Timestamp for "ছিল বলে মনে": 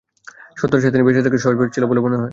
1.75-2.15